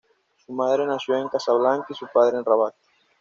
Su 0.35 0.51
madre 0.53 0.87
nació 0.87 1.15
en 1.15 1.29
Casablanca 1.29 1.85
y 1.89 1.93
su 1.93 2.07
padre 2.11 2.35
en 2.37 2.43
Rabat. 2.43 2.73